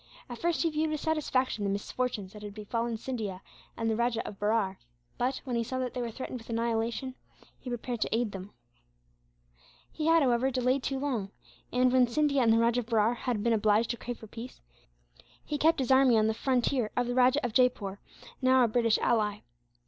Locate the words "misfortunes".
1.69-2.33